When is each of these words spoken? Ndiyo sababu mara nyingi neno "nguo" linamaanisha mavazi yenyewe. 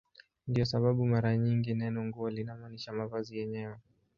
Ndiyo 0.47 0.65
sababu 0.65 1.03
mara 1.13 1.31
nyingi 1.37 1.73
neno 1.79 1.99
"nguo" 2.07 2.29
linamaanisha 2.35 2.93
mavazi 2.97 3.31
yenyewe. 3.37 3.77